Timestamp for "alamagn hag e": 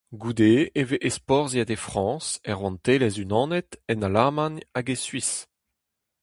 4.07-4.97